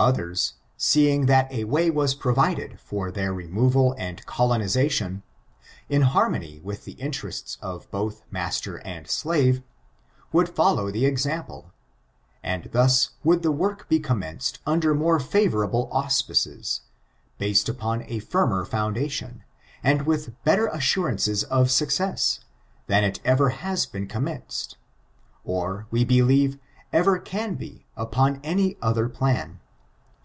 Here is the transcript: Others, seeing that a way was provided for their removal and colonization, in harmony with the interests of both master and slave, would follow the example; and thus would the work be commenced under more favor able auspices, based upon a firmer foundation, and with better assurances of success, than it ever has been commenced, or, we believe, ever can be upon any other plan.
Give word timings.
Others, 0.00 0.54
seeing 0.78 1.26
that 1.26 1.52
a 1.52 1.64
way 1.64 1.90
was 1.90 2.14
provided 2.14 2.80
for 2.80 3.10
their 3.10 3.34
removal 3.34 3.94
and 3.98 4.24
colonization, 4.24 5.22
in 5.90 6.00
harmony 6.00 6.58
with 6.64 6.86
the 6.86 6.92
interests 6.94 7.58
of 7.60 7.90
both 7.90 8.22
master 8.30 8.78
and 8.78 9.10
slave, 9.10 9.62
would 10.32 10.48
follow 10.48 10.90
the 10.90 11.04
example; 11.04 11.70
and 12.42 12.70
thus 12.72 13.10
would 13.22 13.42
the 13.42 13.52
work 13.52 13.90
be 13.90 14.00
commenced 14.00 14.58
under 14.64 14.94
more 14.94 15.20
favor 15.20 15.66
able 15.66 15.86
auspices, 15.92 16.80
based 17.36 17.68
upon 17.68 18.02
a 18.08 18.20
firmer 18.20 18.64
foundation, 18.64 19.44
and 19.82 20.06
with 20.06 20.32
better 20.44 20.68
assurances 20.68 21.44
of 21.44 21.70
success, 21.70 22.40
than 22.86 23.04
it 23.04 23.20
ever 23.22 23.50
has 23.50 23.84
been 23.84 24.06
commenced, 24.06 24.78
or, 25.44 25.86
we 25.90 26.06
believe, 26.06 26.58
ever 26.90 27.18
can 27.18 27.54
be 27.54 27.84
upon 27.98 28.40
any 28.42 28.78
other 28.80 29.06
plan. 29.06 29.58